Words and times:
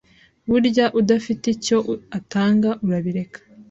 burya 0.49 0.85
udafite 0.99 1.45
icyo 1.55 1.77
atanga 2.17 2.69
urabireka 2.85 3.39